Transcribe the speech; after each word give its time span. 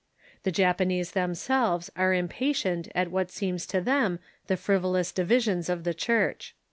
The 0.41 0.51
Japanese 0.51 1.11
themselves 1.11 1.91
are 1.95 2.11
impatient 2.11 2.87
at 2.95 3.11
what 3.11 3.29
seems 3.29 3.67
to 3.67 3.79
them 3.79 4.17
the 4.47 4.57
frivolous 4.57 5.11
divisions 5.11 5.69
of 5.69 5.83
the 5.83 5.93
Church. 5.93 6.55